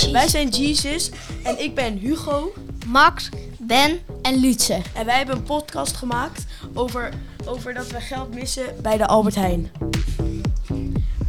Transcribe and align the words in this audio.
Hoi, 0.00 0.12
wij 0.12 0.28
zijn 0.28 0.48
Jesus 0.48 1.10
en 1.42 1.62
ik 1.62 1.74
ben 1.74 1.96
Hugo. 1.98 2.52
Max, 2.86 3.28
Ben 3.58 4.00
en 4.22 4.36
Lutze. 4.36 4.82
En 4.94 5.06
wij 5.06 5.16
hebben 5.16 5.36
een 5.36 5.42
podcast 5.42 5.96
gemaakt 5.96 6.44
over, 6.74 7.12
over 7.46 7.74
dat 7.74 7.86
we 7.86 8.00
geld 8.00 8.34
missen 8.34 8.76
bij 8.82 8.96
de 8.96 9.06
Albert 9.06 9.34
Heijn. 9.34 9.70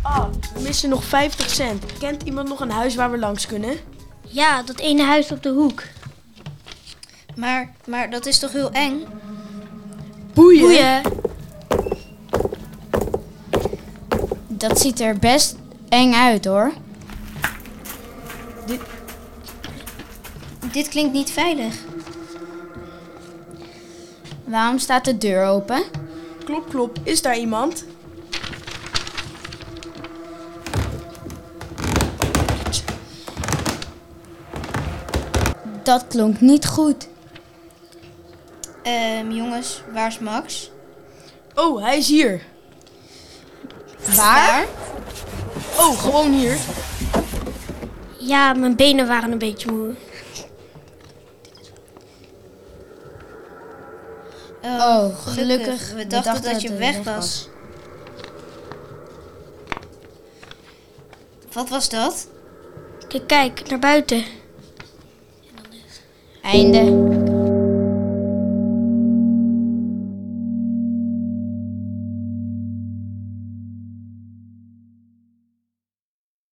Ah, 0.02 0.26
we 0.54 0.62
missen 0.62 0.90
nog 0.90 1.04
50 1.04 1.50
cent. 1.50 1.86
Kent 2.00 2.24
iemand 2.24 2.48
nog 2.48 2.60
een 2.60 2.72
huis 2.72 2.96
waar 2.96 3.12
we 3.12 3.18
langs 3.18 3.46
kunnen? 3.46 3.78
Ja, 4.28 4.64
dat 4.64 4.80
ene 4.80 5.04
huis 5.04 5.32
op 5.32 5.44
de 5.44 5.50
hoek. 5.50 5.84
Maar, 7.36 7.74
maar 7.86 8.10
dat 8.10 8.26
is 8.26 8.40
toch 8.40 8.52
heel 8.52 8.72
eng? 8.72 9.06
Boeien. 10.34 10.62
Boeien. 10.62 11.02
Dat 14.48 14.80
ziet 14.80 15.00
er 15.00 15.18
best 15.18 15.56
eng 15.88 16.14
uit 16.14 16.46
hoor. 16.46 16.74
Dit 20.72 20.88
klinkt 20.88 21.14
niet 21.14 21.32
veilig. 21.32 21.76
Waarom 24.44 24.80
staat 24.80 25.06
de 25.06 25.18
deur 25.18 25.46
open? 25.46 25.84
Klop, 26.46 26.70
klop. 26.70 26.98
Is 27.04 27.22
daar 27.22 27.38
iemand? 27.38 27.86
Dat 35.84 36.06
klonk 36.08 36.42
niet 36.42 36.66
goed. 36.66 37.08
Ehm, 38.84 39.32
jongens, 39.32 39.82
waar 39.94 40.08
is 40.08 40.20
Max? 40.20 40.72
Oh, 41.56 41.82
hij 41.82 41.98
is 41.98 42.08
hier. 42.08 42.42
Waar? 44.16 44.66
Oh, 45.78 46.00
gewoon 46.00 46.32
hier. 46.32 46.58
Ja, 48.30 48.54
mijn 48.54 48.76
benen 48.76 49.08
waren 49.08 49.32
een 49.32 49.38
beetje 49.38 49.72
moe. 49.72 49.96
Oh, 54.64 55.18
gelukkig. 55.28 55.92
We 55.92 56.08
dachten, 56.08 56.52
dat 56.52 56.62
je 56.62 56.74
weg 56.74 57.04
was. 57.04 57.50
Wat 61.52 61.70
was 61.70 61.90
dat? 61.90 62.28
Kijk, 63.08 63.28
kijk, 63.28 63.70
naar 63.70 63.80
buiten. 63.80 64.24
Einde. 66.42 66.99